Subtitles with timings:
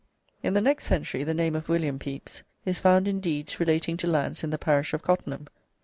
[0.41, 4.07] In the next century the name of William Pepis is found in deeds relating to
[4.07, 5.51] lands in the parish of Cottenham, co.